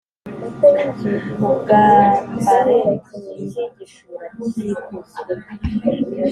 [1.45, 5.19] ubwambare nk’igishura cy’ikuzo.